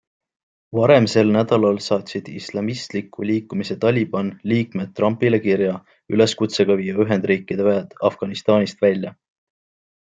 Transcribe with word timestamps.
Varem 0.77 1.07
sel 1.11 1.27
nädalal 1.35 1.75
saatsid 1.87 2.31
islamistliku 2.39 3.27
liikumise 3.31 3.79
Taliban 3.85 4.33
liikmed 4.53 4.97
Trumpile 5.01 5.43
kirja 5.47 5.77
üleskutsega 6.17 6.81
viia 6.83 7.01
Ühendriikide 7.07 7.73
väed 7.73 7.97
Afganistanist 8.13 8.85
välja. 8.91 9.19